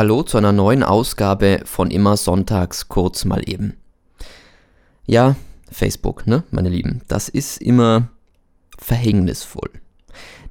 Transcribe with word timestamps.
Hallo 0.00 0.22
zu 0.22 0.38
einer 0.38 0.52
neuen 0.52 0.82
Ausgabe 0.82 1.60
von 1.66 1.90
immer 1.90 2.16
sonntags 2.16 2.88
kurz 2.88 3.26
mal 3.26 3.46
eben. 3.46 3.76
Ja, 5.04 5.36
Facebook, 5.70 6.26
ne, 6.26 6.42
meine 6.50 6.70
Lieben, 6.70 7.02
das 7.06 7.28
ist 7.28 7.60
immer 7.60 8.08
verhängnisvoll. 8.78 9.68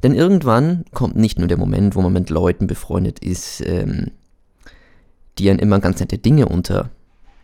Denn 0.04 0.14
irgendwann 0.14 0.86
kommt 0.94 1.16
nicht 1.16 1.40
nur 1.40 1.48
der 1.48 1.58
Moment, 1.58 1.96
wo 1.96 2.02
man 2.02 2.14
mit 2.14 2.30
Leuten 2.30 2.68
befreundet 2.68 3.18
ist, 3.18 3.62
ähm, 3.66 4.12
die 5.40 5.50
einen 5.50 5.58
immer 5.58 5.80
ganz 5.80 6.00
nette 6.00 6.20
Dinge 6.20 6.48
unter 6.48 6.92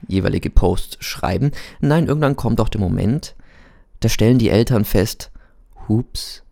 jeweilige 0.08 0.52
Posts 0.52 1.04
schreiben. 1.04 1.54
Nein, 1.80 2.06
irgendwann 2.06 2.36
kommt 2.36 2.62
auch 2.62 2.70
der 2.70 2.82
Moment, 2.82 3.34
da 4.02 4.10
stellen 4.10 4.38
die 4.38 4.50
Eltern 4.50 4.86
fest, 4.86 5.32
hups, 5.88 6.44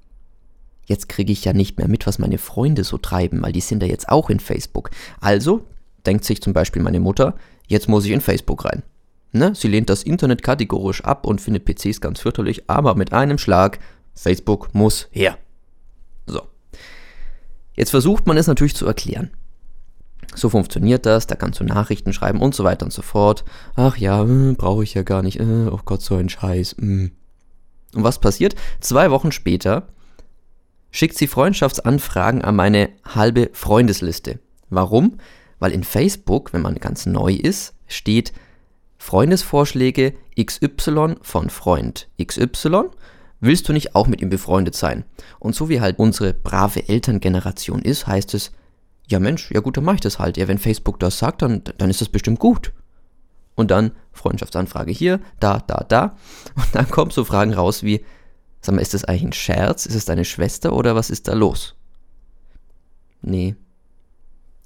Jetzt 0.86 1.10
kriege 1.10 1.32
ich 1.32 1.46
ja 1.46 1.54
nicht 1.54 1.78
mehr 1.78 1.88
mit, 1.88 2.06
was 2.08 2.20
meine 2.20 2.38
Freunde 2.38 2.84
so 2.84 2.98
treiben, 2.98 3.42
weil 3.42 3.54
die 3.54 3.62
sind 3.62 3.82
ja 3.82 3.88
jetzt 3.88 4.10
auch 4.10 4.30
in 4.30 4.40
Facebook. 4.40 4.90
Also 5.20 5.66
denkt 6.06 6.26
sich 6.26 6.42
zum 6.42 6.54
Beispiel 6.54 6.82
meine 6.82 7.00
Mutter, 7.00 7.36
jetzt 7.68 7.88
muss 7.88 8.06
ich 8.06 8.12
in 8.12 8.22
Facebook 8.22 8.66
rein. 8.66 8.84
Ne? 9.32 9.56
Sie 9.56 9.68
lehnt 9.68 9.90
das 9.90 10.04
Internet 10.04 10.44
kategorisch 10.44 11.04
ab 11.04 11.26
und 11.26 11.42
findet 11.42 11.66
PCs 11.66 12.02
ganz 12.02 12.20
fürchterlich, 12.20 12.70
aber 12.70 12.96
mit 12.96 13.14
einem 13.14 13.38
Schlag, 13.38 13.80
Facebook 14.14 14.74
muss 14.74 15.08
her. 15.12 15.38
So. 16.28 16.42
Jetzt 17.76 17.90
versucht 17.90 18.28
man 18.28 18.38
es 18.38 18.48
natürlich 18.48 18.76
zu 18.76 18.86
erklären. 18.86 19.32
So 20.36 20.50
funktioniert 20.50 21.06
das, 21.06 21.28
da 21.28 21.36
kannst 21.36 21.60
du 21.60 21.64
Nachrichten 21.64 22.14
schreiben 22.14 22.42
und 22.42 22.56
so 22.56 22.64
weiter 22.64 22.86
und 22.86 22.94
so 22.94 23.02
fort. 23.02 23.44
Ach 23.76 23.98
ja, 23.98 24.24
äh, 24.24 24.54
brauche 24.54 24.84
ich 24.84 24.94
ja 24.94 25.04
gar 25.04 25.22
nicht. 25.22 25.40
Äh, 25.40 25.68
oh 25.70 25.80
Gott, 25.86 26.02
so 26.02 26.16
ein 26.16 26.30
Scheiß. 26.30 26.76
Mh. 26.80 27.10
Und 27.96 28.04
was 28.04 28.20
passiert? 28.20 28.56
Zwei 28.80 29.12
Wochen 29.12 29.32
später 29.32 29.88
schickt 30.94 31.18
sie 31.18 31.28
Freundschaftsanfragen 31.28 32.44
an 32.44 32.56
meine 32.56 32.90
halbe 33.04 33.50
Freundesliste. 33.52 34.40
Warum? 34.70 35.18
Weil 35.60 35.72
in 35.72 35.84
Facebook, 35.84 36.54
wenn 36.54 36.62
man 36.62 36.76
ganz 36.76 37.06
neu 37.06 37.34
ist, 37.34 37.74
steht 37.88 38.32
Freundesvorschläge 38.98 40.14
XY 40.40 41.16
von 41.22 41.50
Freund 41.50 42.08
XY. 42.24 42.84
Willst 43.40 43.68
du 43.68 43.74
nicht 43.74 43.96
auch 43.96 44.08
mit 44.08 44.22
ihm 44.22 44.30
befreundet 44.30 44.76
sein? 44.76 45.04
Und 45.40 45.56
so 45.56 45.68
wie 45.68 45.82
halt 45.82 46.00
unsere 46.00 46.34
brave 46.34 46.88
Elterngeneration 46.88 47.82
ist, 47.82 48.08
heißt 48.08 48.34
es, 48.36 48.52
ja 49.08 49.20
Mensch, 49.20 49.52
ja 49.52 49.60
gut, 49.60 49.76
dann 49.76 49.84
mach 49.84 49.96
ich 49.96 50.00
das 50.00 50.20
halt. 50.20 50.38
Ja, 50.38 50.48
wenn 50.48 50.60
Facebook 50.60 51.00
das 51.00 51.18
sagt, 51.18 51.42
dann, 51.42 51.64
dann 51.78 51.90
ist 51.90 52.02
das 52.02 52.10
bestimmt 52.10 52.40
gut. 52.40 52.72
Und 53.56 53.72
dann 53.72 53.92
Freundschaftsanfrage 54.14 54.92
hier, 54.92 55.20
da, 55.40 55.60
da, 55.66 55.84
da. 55.88 56.16
Und 56.56 56.74
dann 56.74 56.90
kommen 56.90 57.12
so 57.12 57.26
Fragen 57.26 57.54
raus 57.54 57.84
wie, 57.84 58.06
Sag 58.64 58.76
mal, 58.76 58.82
ist 58.82 58.94
das 58.94 59.04
eigentlich 59.04 59.24
ein 59.24 59.34
Scherz? 59.34 59.86
Ist 59.86 59.96
es 59.96 60.06
deine 60.06 60.24
Schwester 60.24 60.74
oder 60.74 60.96
was 60.96 61.10
ist 61.10 61.28
da 61.28 61.34
los? 61.34 61.76
Nee, 63.22 63.56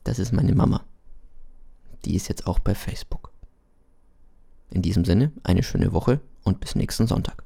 das 0.03 0.19
ist 0.19 0.31
meine 0.31 0.53
Mama. 0.53 0.83
Die 2.05 2.15
ist 2.15 2.27
jetzt 2.29 2.45
auch 2.45 2.59
bei 2.59 2.75
Facebook. 2.75 3.31
In 4.69 4.83
diesem 4.83 5.03
Sinne, 5.03 5.31
eine 5.43 5.63
schöne 5.63 5.93
Woche 5.93 6.21
und 6.43 6.59
bis 6.59 6.75
nächsten 6.75 7.07
Sonntag. 7.07 7.43